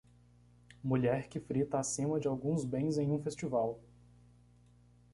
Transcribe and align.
Mulher 0.83 1.27
que 1.29 1.39
frita 1.39 1.77
acima 1.79 2.19
de 2.19 2.27
alguns 2.27 2.65
bens 2.65 2.97
em 2.97 3.11
um 3.11 3.21
festival. 3.21 3.79